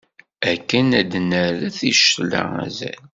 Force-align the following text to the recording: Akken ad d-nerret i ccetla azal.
Akken 0.51 0.87
ad 0.99 1.07
d-nerret 1.11 1.79
i 1.89 1.91
ccetla 1.99 2.43
azal. 2.65 3.01